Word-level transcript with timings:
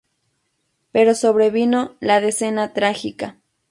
Pero 0.91 1.13
sobrevino 1.13 1.93
la 1.99 2.21
Decena 2.21 2.73
Trágica. 2.73 3.37